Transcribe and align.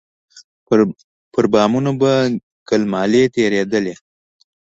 پر 1.33 1.45
بامونو 1.51 1.91
به 2.01 2.11
ګيل 2.67 2.83
مالې 2.93 3.23
تېرېدلې. 3.35 3.93